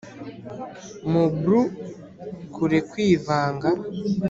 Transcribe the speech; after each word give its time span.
mu 1.11 1.23
blue 1.37 1.65
kure 2.53 2.79
kwivanga, 2.89 3.69